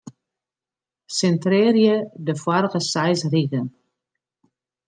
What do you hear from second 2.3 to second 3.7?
foarige seis rigen.